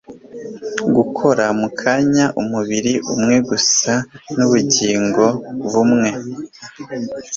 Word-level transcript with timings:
Gukora 0.95 1.45
mu 1.59 1.69
kanya 1.79 2.25
umubiri 2.41 2.93
umwe 3.13 3.35
gusa 3.49 3.93
nubugingo 4.35 5.25
bumwe 5.71 6.09